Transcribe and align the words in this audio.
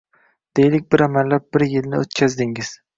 Deylik, 0.59 0.89
bir 0.95 1.05
amallab 1.09 1.47
bir 1.59 1.69
yilni 1.77 2.05
oʻtkazdingiz 2.05 2.79